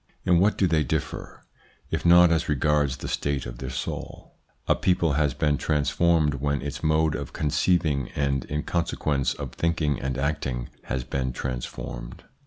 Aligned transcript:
In 0.25 0.39
what 0.39 0.57
do 0.57 0.65
they 0.65 0.83
differ, 0.83 1.45
if 1.91 2.03
not 2.07 2.31
as 2.31 2.49
regards 2.49 2.97
the 2.97 3.07
state 3.07 3.45
of 3.45 3.59
their 3.59 3.69
soul? 3.69 4.33
A 4.67 4.73
people 4.73 5.13
has 5.13 5.35
been 5.35 5.59
transformed 5.59 6.33
when 6.41 6.59
its 6.63 6.81
mode 6.81 7.13
of 7.13 7.33
conceiving 7.33 8.09
and, 8.15 8.43
in 8.45 8.63
consequence, 8.63 9.35
of 9.35 9.51
thinking 9.53 10.01
and 10.01 10.17
acting 10.17 10.69
has 10.85 11.03
been 11.03 11.33
transformed. 11.33 12.23